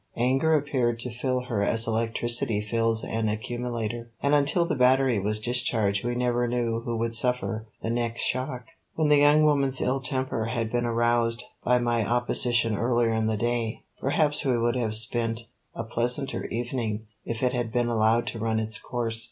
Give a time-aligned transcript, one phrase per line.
[0.17, 5.39] Anger appeared to fill her as electricity fills an accumulator, and until the battery was
[5.39, 8.65] discharged we never knew who would suffer the next shock.
[8.95, 13.37] When the young woman's ill temper had been aroused by my opposition earlier in the
[13.37, 15.41] day, perhaps we would have spent
[15.75, 19.19] a pleasanter evening if it had been allowed to run its course.